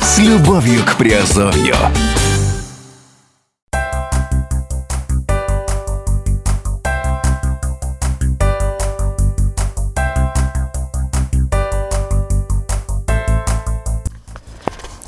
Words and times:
С 0.00 0.18
любовью 0.18 0.82
к 0.82 0.94
Приазовью. 0.96 1.76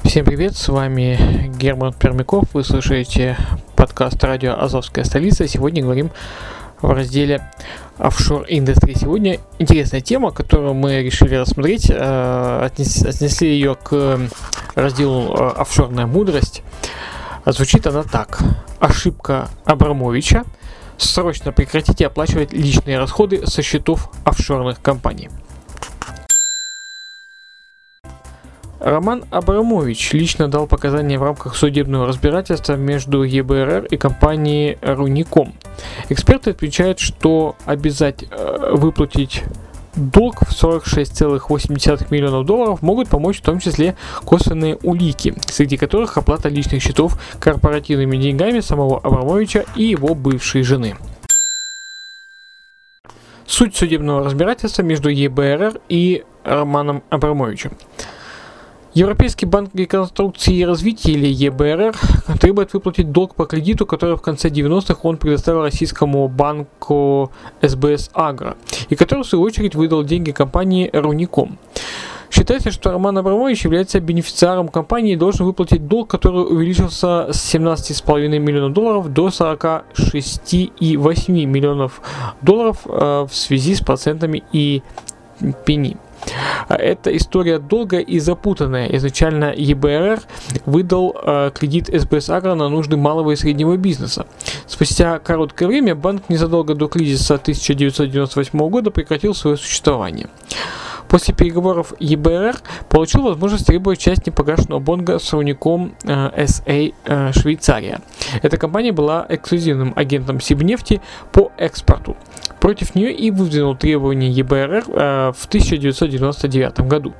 Всем 0.08 0.24
привет, 0.24 0.56
с 0.56 0.68
вами 0.68 1.52
Герман 1.58 1.92
Пермяков, 1.92 2.54
вы 2.54 2.64
слушаете 2.64 3.36
подкаст 3.76 4.24
радио 4.24 4.58
«Азовская 4.58 5.04
столица». 5.04 5.46
Сегодня 5.46 5.82
говорим 5.82 6.10
в 6.80 6.90
разделе 6.90 7.42
офшор 7.98 8.46
индустрии. 8.48 8.94
Сегодня 8.94 9.38
интересная 9.58 10.00
тема, 10.00 10.30
которую 10.30 10.72
мы 10.72 11.02
решили 11.02 11.34
рассмотреть, 11.34 11.90
э, 11.90 11.94
отнес- 11.94 13.06
отнесли 13.06 13.50
ее 13.50 13.74
к 13.74 14.18
разделу 14.74 15.34
э, 15.36 15.48
«Офшорная 15.58 16.06
мудрость». 16.06 16.62
Звучит 17.44 17.86
она 17.86 18.02
так. 18.02 18.38
Ошибка 18.80 19.50
Абрамовича– 19.66 20.44
срочно 20.96 21.52
прекратите 21.52 22.06
оплачивать 22.06 22.54
личные 22.54 22.98
расходы 22.98 23.46
со 23.46 23.62
счетов 23.62 24.10
офшорных 24.24 24.80
компаний. 24.80 25.28
Роман 28.88 29.24
Абрамович 29.30 30.14
лично 30.14 30.48
дал 30.48 30.66
показания 30.66 31.18
в 31.18 31.22
рамках 31.22 31.56
судебного 31.56 32.06
разбирательства 32.06 32.74
между 32.74 33.22
ЕБРР 33.22 33.84
и 33.90 33.98
компанией 33.98 34.78
Руником. 34.80 35.52
Эксперты 36.08 36.50
отмечают, 36.50 36.98
что 36.98 37.54
обязать 37.66 38.24
э, 38.30 38.70
выплатить 38.72 39.44
долг 39.94 40.40
в 40.40 40.52
46,8 40.52 42.06
миллионов 42.10 42.46
долларов 42.46 42.80
могут 42.80 43.08
помочь 43.08 43.40
в 43.40 43.42
том 43.42 43.58
числе 43.58 43.94
косвенные 44.24 44.76
улики, 44.76 45.34
среди 45.48 45.76
которых 45.76 46.16
оплата 46.16 46.48
личных 46.48 46.82
счетов 46.82 47.20
корпоративными 47.38 48.16
деньгами 48.16 48.60
самого 48.60 49.00
Абрамовича 49.00 49.66
и 49.76 49.84
его 49.84 50.14
бывшей 50.14 50.62
жены. 50.62 50.96
Суть 53.46 53.76
судебного 53.76 54.24
разбирательства 54.24 54.82
между 54.82 55.10
ЕБРР 55.10 55.80
и 55.90 56.24
Романом 56.44 57.02
Абрамовичем. 57.10 57.72
Европейский 58.98 59.46
банк 59.46 59.70
реконструкции 59.74 60.56
и 60.56 60.64
развития 60.64 61.12
или 61.12 61.28
ЕБРР 61.28 61.94
требует 62.40 62.72
выплатить 62.72 63.12
долг 63.12 63.36
по 63.36 63.44
кредиту, 63.44 63.86
который 63.86 64.16
в 64.16 64.20
конце 64.20 64.48
90-х 64.48 64.98
он 65.04 65.18
предоставил 65.18 65.62
российскому 65.62 66.26
банку 66.26 67.30
СБС 67.62 68.10
Агро, 68.12 68.56
и 68.88 68.96
который 68.96 69.22
в 69.22 69.26
свою 69.26 69.44
очередь 69.44 69.76
выдал 69.76 70.02
деньги 70.02 70.32
компании 70.32 70.90
Руником. 70.92 71.58
Считается, 72.28 72.72
что 72.72 72.90
Роман 72.90 73.16
Абрамович 73.18 73.66
является 73.66 74.00
бенефициаром 74.00 74.66
компании 74.66 75.12
и 75.12 75.16
должен 75.16 75.46
выплатить 75.46 75.86
долг, 75.86 76.10
который 76.10 76.42
увеличился 76.42 77.32
с 77.32 77.54
17,5 77.54 78.40
миллионов 78.40 78.72
долларов 78.72 79.12
до 79.12 79.28
46,8 79.28 81.44
миллионов 81.44 82.00
долларов 82.42 82.78
э, 82.84 83.26
в 83.30 83.32
связи 83.32 83.76
с 83.76 83.80
процентами 83.80 84.42
и 84.52 84.82
пени. 85.64 85.98
Эта 86.68 87.16
история 87.16 87.58
долгая 87.58 88.00
и 88.00 88.18
запутанная. 88.18 88.86
Изначально 88.96 89.52
ЕБРР 89.56 90.20
выдал 90.66 91.16
э, 91.22 91.50
кредит 91.54 91.88
СБС 91.92 92.30
Агро 92.30 92.54
на 92.54 92.68
нужды 92.68 92.96
малого 92.96 93.32
и 93.32 93.36
среднего 93.36 93.76
бизнеса. 93.76 94.26
Спустя 94.66 95.18
короткое 95.18 95.68
время 95.68 95.94
банк 95.94 96.24
незадолго 96.28 96.74
до 96.74 96.88
кризиса 96.88 97.34
1998 97.34 98.58
года 98.68 98.90
прекратил 98.90 99.34
свое 99.34 99.56
существование. 99.56 100.28
После 101.08 101.34
переговоров 101.34 101.94
ЕБРР 101.98 102.56
получил 102.90 103.22
возможность 103.22 103.66
требовать 103.66 103.98
часть 103.98 104.26
непогашенного 104.26 104.78
бонга 104.78 105.18
с 105.18 105.32
руником 105.32 105.94
э, 106.04 106.44
SA 106.44 106.94
э, 107.04 107.32
Швейцария. 107.32 108.00
Эта 108.42 108.58
компания 108.58 108.92
была 108.92 109.24
эксклюзивным 109.28 109.94
агентом 109.96 110.40
Сибнефти 110.40 111.00
по 111.32 111.50
экспорту. 111.56 112.16
Против 112.60 112.94
нее 112.94 113.12
и 113.12 113.30
выдвинул 113.30 113.76
требования 113.76 114.30
ЕБРР 114.30 114.84
э, 114.88 115.32
в 115.36 115.46
1999 115.46 116.80
году. 116.80 117.14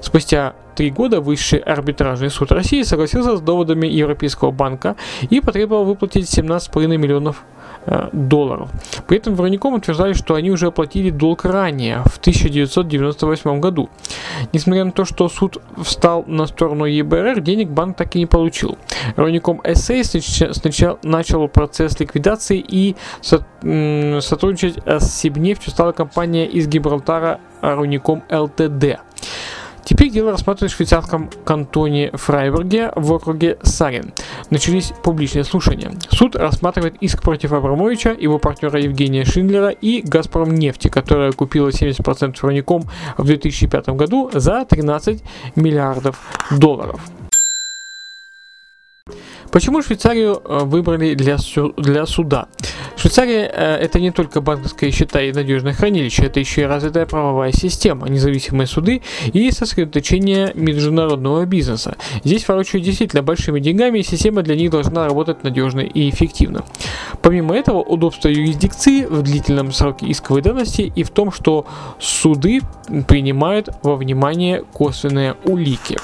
Спустя 0.00 0.54
три 0.74 0.90
года 0.90 1.20
Высший 1.20 1.58
арбитражный 1.58 2.30
суд 2.30 2.52
России 2.52 2.82
согласился 2.82 3.36
с 3.36 3.40
доводами 3.40 3.86
Европейского 3.86 4.50
банка 4.50 4.96
и 5.28 5.40
потребовал 5.40 5.84
выплатить 5.84 6.26
17,5 6.26 6.96
миллионов 6.96 7.42
э, 7.42 7.59
долларов. 8.12 8.70
При 9.06 9.18
этом 9.18 9.34
Вороником 9.34 9.74
утверждали, 9.74 10.12
что 10.12 10.34
они 10.34 10.50
уже 10.50 10.66
оплатили 10.66 11.10
долг 11.10 11.44
ранее, 11.44 12.02
в 12.04 12.18
1998 12.18 13.60
году. 13.60 13.88
Несмотря 14.52 14.84
на 14.84 14.92
то, 14.92 15.04
что 15.04 15.28
суд 15.28 15.58
встал 15.82 16.24
на 16.26 16.46
сторону 16.46 16.84
ЕБРР, 16.84 17.40
денег 17.40 17.68
банк 17.68 17.96
так 17.96 18.14
и 18.16 18.18
не 18.18 18.26
получил. 18.26 18.78
Вороником 19.16 19.60
СА 19.74 20.02
сначала 20.52 20.98
начал 21.02 21.48
процесс 21.48 21.98
ликвидации 21.98 22.64
и 22.66 22.96
сотрудничать 23.20 24.78
э, 24.84 25.00
с 25.00 25.14
Сибнефтью 25.14 25.70
стала 25.70 25.92
компания 25.92 26.46
из 26.46 26.68
Гибралтара 26.68 27.40
Руником 27.62 28.22
ЛТД. 28.30 29.00
Теперь 29.84 30.10
дело 30.10 30.32
рассматривают 30.32 30.72
в 30.72 30.76
швейцарском 30.76 31.30
кантоне 31.44 32.10
Фрайбурге 32.12 32.92
в 32.96 33.12
округе 33.12 33.58
Сарен. 33.62 34.12
Начались 34.50 34.92
публичные 35.02 35.44
слушания. 35.44 35.92
Суд 36.10 36.36
рассматривает 36.36 36.96
иск 37.00 37.22
против 37.22 37.52
Абрамовича, 37.52 38.10
его 38.10 38.38
партнера 38.38 38.80
Евгения 38.80 39.24
Шиндлера 39.24 39.70
и 39.70 40.02
Газпром 40.02 40.54
нефти, 40.54 40.88
которая 40.88 41.32
купила 41.32 41.68
70% 41.68 42.36
Руником 42.42 42.84
в 43.16 43.24
2005 43.24 43.88
году 43.90 44.30
за 44.32 44.64
13 44.64 45.22
миллиардов 45.56 46.20
долларов. 46.50 47.00
Почему 49.50 49.82
Швейцарию 49.82 50.40
э, 50.44 50.64
выбрали 50.64 51.14
для, 51.14 51.36
для 51.76 52.06
суда? 52.06 52.46
Швейцария 53.00 53.50
э, 53.50 53.76
это 53.76 53.98
не 53.98 54.10
только 54.10 54.42
банковские 54.42 54.90
счета 54.90 55.22
и 55.22 55.32
надежное 55.32 55.72
хранилище, 55.72 56.24
это 56.26 56.38
еще 56.38 56.60
и 56.60 56.64
развитая 56.64 57.06
правовая 57.06 57.50
система, 57.50 58.06
независимые 58.10 58.66
суды 58.66 59.00
и 59.32 59.50
сосредоточение 59.50 60.52
международного 60.54 61.46
бизнеса. 61.46 61.96
Здесь 62.24 62.46
ворочают 62.46 62.84
действительно 62.84 63.22
большими 63.22 63.58
деньгами, 63.58 64.00
и 64.00 64.02
система 64.02 64.42
для 64.42 64.54
них 64.54 64.70
должна 64.70 65.06
работать 65.06 65.42
надежно 65.44 65.80
и 65.80 66.10
эффективно. 66.10 66.62
Помимо 67.22 67.56
этого, 67.56 67.78
удобство 67.78 68.28
юрисдикции 68.28 69.06
в 69.06 69.22
длительном 69.22 69.72
сроке 69.72 70.10
исковой 70.10 70.42
давности 70.42 70.92
и 70.94 71.02
в 71.02 71.08
том, 71.08 71.32
что 71.32 71.66
суды 71.98 72.60
принимают 73.08 73.70
во 73.82 73.96
внимание 73.96 74.62
косвенные 74.74 75.36
улики. 75.46 75.96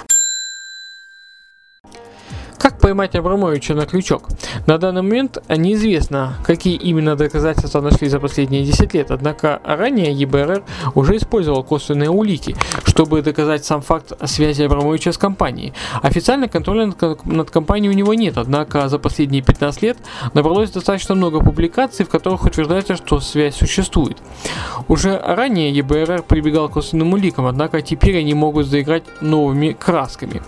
Поймать 2.86 3.16
Абрамовича 3.16 3.74
на 3.74 3.84
крючок? 3.84 4.28
На 4.69 4.78
данный 4.78 5.02
момент 5.02 5.38
неизвестно, 5.48 6.34
какие 6.44 6.76
именно 6.76 7.16
доказательства 7.16 7.80
нашли 7.80 8.08
за 8.08 8.20
последние 8.20 8.64
10 8.64 8.94
лет, 8.94 9.10
однако 9.10 9.60
ранее 9.64 10.12
ЕБРР 10.12 10.62
уже 10.94 11.16
использовал 11.16 11.64
косвенные 11.64 12.10
улики, 12.10 12.54
чтобы 12.97 13.21
доказать 13.21 13.62
сам 13.62 13.83
факт 13.83 14.15
связи 14.25 14.62
Абрамовича 14.62 15.12
с 15.12 15.19
компанией. 15.19 15.75
Официально 16.01 16.49
контроля 16.49 16.95
над, 17.25 17.51
компанией 17.51 17.91
у 17.91 17.93
него 17.93 18.15
нет, 18.15 18.39
однако 18.39 18.89
за 18.89 18.99
последние 18.99 19.43
15 19.43 19.83
лет 19.83 19.99
набралось 20.33 20.71
достаточно 20.71 21.15
много 21.15 21.41
публикаций, 21.41 22.07
в 22.07 22.09
которых 22.09 22.45
утверждается, 22.45 22.97
что 22.97 23.21
связь 23.21 23.55
существует. 23.55 24.17
Уже 24.89 25.19
ранее 25.19 25.71
ЕБРР 25.73 26.23
прибегал 26.23 26.71
к 26.71 26.73
косвенным 26.73 27.12
уликам, 27.12 27.45
однако 27.45 27.83
теперь 27.83 28.19
они 28.19 28.33
могут 28.33 28.67
заиграть 28.67 29.05
новыми 29.21 29.77
красками. 29.78 30.41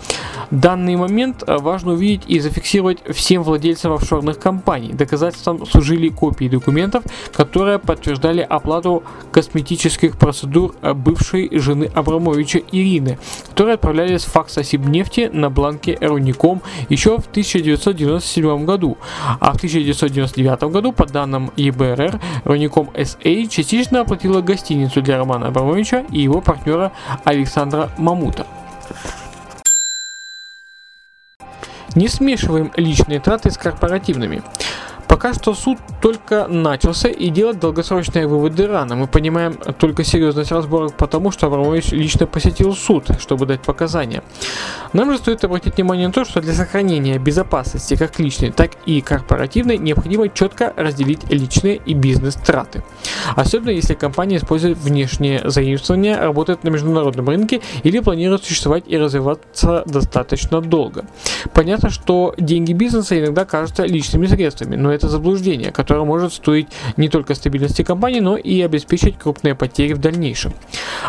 Данный 0.49 0.95
момент 0.95 1.43
э, 1.45 1.57
важно 1.57 1.91
увидеть 1.91 2.23
и 2.25 2.39
зафиксировать 2.39 2.97
всем 3.13 3.43
владельцам 3.43 3.93
офшорных 3.93 4.39
компаний. 4.39 4.93
Доказательством 4.93 5.67
служили 5.67 6.09
копии 6.09 6.49
документов, 6.49 7.03
которые 7.31 7.77
подтверждали 7.77 8.41
оплату 8.41 9.03
косметических 9.31 10.17
процедур 10.17 10.73
э, 10.81 10.93
бывшей 10.93 11.47
жены 11.59 11.91
Абрамовича 11.93 12.38
Ирины, 12.41 13.17
которые 13.49 13.75
отправлялись 13.75 14.21
с 14.21 14.25
факса 14.25 14.63
Сибнефти 14.63 15.29
на 15.31 15.49
бланке 15.49 15.97
Руником 16.01 16.61
еще 16.89 17.17
в 17.17 17.27
1997 17.27 18.65
году. 18.65 18.97
А 19.39 19.53
в 19.53 19.55
1999 19.55 20.63
году, 20.71 20.91
по 20.91 21.05
данным 21.05 21.51
ЕБРР, 21.55 22.19
Руником 22.45 22.89
СА 22.95 23.47
частично 23.49 24.01
оплатила 24.01 24.41
гостиницу 24.41 25.01
для 25.01 25.17
Романа 25.17 25.47
Абрамовича 25.47 26.05
и 26.11 26.21
его 26.21 26.41
партнера 26.41 26.91
Александра 27.23 27.89
Мамута. 27.97 28.45
Не 31.95 32.07
смешиваем 32.07 32.71
личные 32.75 33.19
траты 33.19 33.49
с 33.49 33.57
корпоративными. 33.57 34.43
Пока 35.09 35.33
что 35.33 35.55
суд 35.55 35.79
только 36.01 36.47
начался 36.47 37.09
и 37.09 37.29
делать 37.29 37.59
долгосрочные 37.59 38.27
выводы 38.27 38.67
рано. 38.67 38.95
Мы 38.95 39.07
понимаем 39.07 39.55
только 39.79 40.03
серьезность 40.03 40.51
разборок 40.51 40.95
потому, 40.95 41.31
что 41.31 41.47
Абрамович 41.47 41.91
лично 41.93 42.27
посетил 42.27 42.75
суд, 42.75 43.07
чтобы 43.19 43.47
дать 43.47 43.61
показания. 43.61 44.21
Нам 44.93 45.11
же 45.11 45.17
стоит 45.17 45.43
обратить 45.43 45.77
внимание 45.77 46.07
на 46.07 46.13
то, 46.13 46.25
что 46.25 46.41
для 46.41 46.53
сохранения 46.53 47.17
безопасности 47.17 47.95
как 47.95 48.19
личной, 48.19 48.51
так 48.51 48.71
и 48.85 49.01
корпоративной 49.01 49.79
необходимо 49.79 50.29
четко 50.29 50.73
разделить 50.77 51.27
личные 51.31 51.77
и 51.77 51.95
бизнес-траты. 51.95 52.83
Особенно 53.35 53.71
если 53.71 53.95
компания 53.95 54.37
использует 54.37 54.77
внешние 54.77 55.41
заимствования, 55.49 56.21
работает 56.21 56.63
на 56.63 56.69
международном 56.69 57.27
рынке 57.27 57.61
или 57.81 57.99
планирует 57.99 58.43
существовать 58.43 58.83
и 58.85 58.95
развиваться 58.95 59.83
достаточно 59.87 60.61
долго. 60.61 61.05
Понятно, 61.53 61.89
что 61.89 62.35
деньги 62.37 62.73
бизнеса 62.73 63.19
иногда 63.19 63.45
кажутся 63.45 63.85
личными 63.85 64.27
средствами, 64.27 64.75
но 64.75 64.93
это 64.93 64.98
заблуждение, 65.07 65.71
которое 65.71 66.03
может 66.03 66.33
стоить 66.33 66.67
не 66.97 67.09
только 67.09 67.35
стабильности 67.35 67.83
компании, 67.83 68.19
но 68.19 68.37
и 68.37 68.61
обеспечить 68.61 69.17
крупные 69.17 69.55
потери 69.55 69.93
в 69.93 69.99
дальнейшем. 69.99 70.53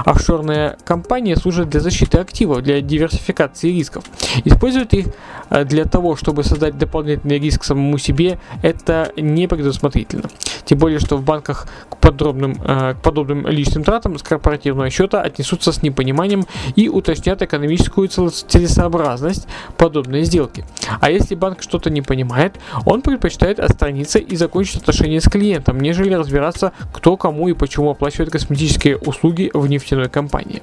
Офшорные 0.04 0.76
компании 0.84 1.34
служат 1.34 1.68
для 1.68 1.80
защиты 1.80 2.18
активов, 2.18 2.62
для 2.62 2.80
диверсификации 2.80 3.70
рисков. 3.70 4.04
Использовать 4.44 4.94
их 4.94 5.06
э, 5.50 5.64
для 5.64 5.84
того, 5.84 6.16
чтобы 6.16 6.44
создать 6.44 6.78
дополнительный 6.78 7.38
риск 7.38 7.64
самому 7.64 7.98
себе, 7.98 8.38
это 8.62 9.12
не 9.16 9.48
предусмотрительно. 9.48 10.28
Тем 10.64 10.78
более, 10.78 11.00
что 11.00 11.16
в 11.16 11.24
банках 11.24 11.66
к, 11.88 11.96
подробным, 11.96 12.56
э, 12.64 12.94
к 12.94 13.02
подобным 13.02 13.46
личным 13.48 13.82
тратам 13.82 14.18
с 14.18 14.22
корпоративного 14.22 14.90
счета 14.90 15.20
отнесутся 15.20 15.72
с 15.72 15.82
непониманием 15.82 16.44
и 16.76 16.88
уточнят 16.88 17.42
экономическую 17.42 18.08
целесообразность 18.08 19.48
подобной 19.76 20.24
сделки. 20.24 20.64
А 21.00 21.10
если 21.10 21.34
банк 21.34 21.62
что-то 21.62 21.90
не 21.90 22.02
понимает, 22.02 22.58
он 22.84 23.02
предпочитает 23.02 23.58
отстраниться 23.80 24.18
и 24.18 24.36
закончить 24.36 24.76
отношения 24.76 25.20
с 25.20 25.28
клиентом, 25.28 25.80
нежели 25.80 26.12
разбираться, 26.12 26.72
кто 26.92 27.16
кому 27.16 27.48
и 27.48 27.54
почему 27.54 27.90
оплачивает 27.90 28.30
косметические 28.30 28.98
услуги 28.98 29.50
в 29.54 29.66
нефтяной 29.68 30.10
компании. 30.10 30.62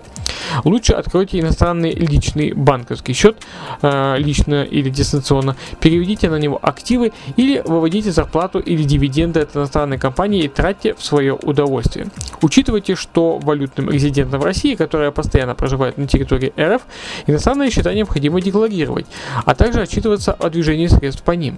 Лучше 0.63 0.93
откройте 0.93 1.39
иностранный 1.39 1.91
личный 1.93 2.53
банковский 2.53 3.13
счет, 3.13 3.37
э, 3.81 4.15
лично 4.19 4.63
или 4.63 4.89
дистанционно, 4.89 5.55
переведите 5.79 6.29
на 6.29 6.37
него 6.37 6.59
активы 6.61 7.11
или 7.37 7.61
выводите 7.65 8.11
зарплату 8.11 8.59
или 8.59 8.83
дивиденды 8.83 9.41
от 9.41 9.55
иностранной 9.55 9.97
компании 9.97 10.43
и 10.43 10.47
тратьте 10.47 10.93
в 10.93 11.03
свое 11.03 11.33
удовольствие. 11.33 12.07
Учитывайте, 12.41 12.95
что 12.95 13.39
валютным 13.39 13.89
резидентам 13.89 14.41
в 14.41 14.43
России, 14.43 14.75
которые 14.75 15.11
постоянно 15.11 15.55
проживают 15.55 15.97
на 15.97 16.07
территории 16.07 16.53
РФ, 16.59 16.81
иностранные 17.25 17.71
счета 17.71 17.93
необходимо 17.93 18.41
декларировать, 18.41 19.07
а 19.45 19.55
также 19.55 19.81
отчитываться 19.81 20.33
о 20.33 20.49
движении 20.49 20.87
средств 20.87 21.23
по 21.23 21.31
ним. 21.31 21.57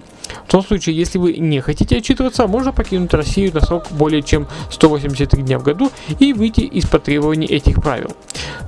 В 0.50 0.52
том 0.52 0.64
случае, 0.64 0.96
если 0.96 1.18
вы 1.18 1.34
не 1.34 1.60
хотите 1.60 1.98
отчитываться, 1.98 2.44
можно 2.48 2.72
покинуть 2.72 3.14
Россию 3.14 3.54
на 3.54 3.60
срок 3.60 3.84
более 3.92 4.20
чем 4.20 4.48
183 4.72 5.44
дня 5.44 5.60
в 5.60 5.62
году 5.62 5.92
и 6.18 6.32
выйти 6.32 6.62
из-под 6.62 7.04
требований 7.04 7.46
этих 7.46 7.76
правил. 7.80 8.10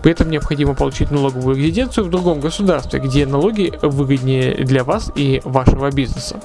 При 0.01 0.13
этом 0.13 0.31
необходимо 0.31 0.77
получить 0.77 1.11
налоговую 1.11 1.57
резиденцию 1.57 2.07
в 2.07 2.11
другом 2.11 2.39
государстве, 2.39 3.01
где 3.01 3.27
налоги 3.27 3.73
выгоднее 3.83 4.65
для 4.65 4.85
вас 4.85 5.11
и 5.17 5.43
вашего 5.45 5.91
бизнеса. 5.91 6.41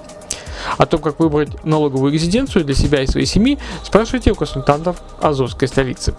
О 0.80 0.88
том, 0.88 1.01
как 1.01 1.19
выбрать 1.19 1.63
налоговую 1.63 2.12
резиденцию 2.12 2.66
для 2.66 2.74
себя 2.74 3.04
и 3.04 3.06
своей 3.06 3.28
семьи, 3.28 3.60
спрашивайте 3.84 4.31
у 4.31 4.36
консультантов 4.36 5.00
Азовской 5.22 5.68
столицы. 5.68 6.16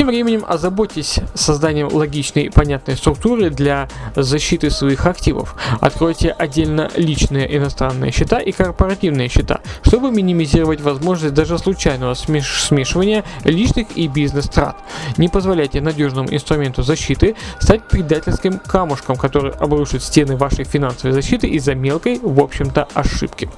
Тем 0.00 0.06
временем 0.06 0.46
озаботьтесь 0.48 1.20
созданием 1.34 1.88
логичной 1.92 2.44
и 2.44 2.48
понятной 2.48 2.96
структуры 2.96 3.50
для 3.50 3.86
защиты 4.16 4.70
своих 4.70 5.04
активов. 5.04 5.54
Откройте 5.78 6.30
отдельно 6.30 6.90
личные 6.96 7.54
иностранные 7.58 8.10
счета 8.10 8.38
и 8.38 8.50
корпоративные 8.50 9.28
счета, 9.28 9.60
чтобы 9.82 10.10
минимизировать 10.10 10.80
возможность 10.80 11.34
даже 11.34 11.58
случайного 11.58 12.14
смешивания 12.14 13.24
личных 13.44 13.88
и 13.94 14.08
бизнес-трат. 14.08 14.78
Не 15.18 15.28
позволяйте 15.28 15.82
надежному 15.82 16.32
инструменту 16.32 16.82
защиты 16.82 17.36
стать 17.58 17.86
предательским 17.86 18.58
камушком, 18.58 19.16
который 19.16 19.52
обрушит 19.52 20.02
стены 20.02 20.34
вашей 20.34 20.64
финансовой 20.64 21.12
защиты 21.12 21.46
из-за 21.46 21.74
мелкой, 21.74 22.18
в 22.22 22.40
общем-то, 22.40 22.88
ошибки. 22.94 23.50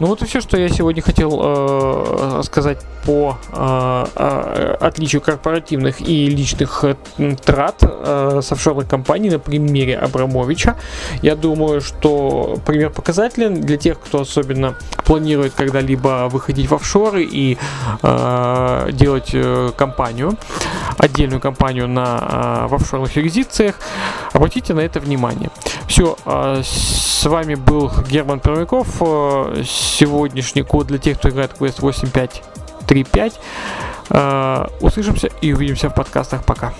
Ну 0.00 0.06
вот 0.06 0.22
и 0.22 0.26
все, 0.26 0.40
что 0.40 0.56
я 0.56 0.68
сегодня 0.68 1.02
хотел 1.02 1.40
э, 1.42 2.42
сказать 2.44 2.78
по 3.04 3.36
э, 3.52 4.04
э, 4.14 4.76
отличию 4.80 5.20
корпоративных 5.20 6.00
и 6.00 6.26
личных 6.26 6.84
э, 6.84 6.94
трат 7.44 7.82
э, 7.82 8.40
с 8.42 8.52
офшорных 8.52 8.86
компаний 8.86 9.30
на 9.30 9.40
примере 9.40 9.96
Абрамовича. 9.98 10.76
Я 11.22 11.34
думаю, 11.34 11.80
что 11.80 12.58
пример 12.64 12.90
показателен 12.90 13.60
для 13.60 13.76
тех, 13.76 13.98
кто 13.98 14.20
особенно 14.20 14.76
планирует 15.04 15.54
когда-либо 15.54 16.28
выходить 16.30 16.70
в 16.70 16.74
офшоры 16.74 17.24
и 17.24 17.58
э, 18.02 18.88
делать 18.92 19.30
э, 19.32 19.70
компанию, 19.76 20.36
отдельную 20.96 21.40
компанию 21.40 21.88
на, 21.88 22.66
э, 22.66 22.66
в 22.68 22.74
офшорных 22.74 23.16
юрисдикциях. 23.16 23.74
Обратите 24.38 24.72
на 24.72 24.80
это 24.80 25.00
внимание. 25.00 25.50
Все, 25.88 26.16
э, 26.24 26.62
с 26.64 27.24
вами 27.28 27.56
был 27.56 27.90
Герман 28.08 28.38
Пермяков. 28.38 28.86
Э, 29.00 29.64
сегодняшний 29.66 30.62
код 30.62 30.86
для 30.86 30.98
тех, 30.98 31.18
кто 31.18 31.28
играет 31.30 31.50
в 31.58 31.60
Quest 31.60 31.80
8535. 31.80 33.40
Услышимся 34.80 35.28
и 35.40 35.52
увидимся 35.52 35.90
в 35.90 35.94
подкастах. 35.94 36.44
Пока. 36.44 36.72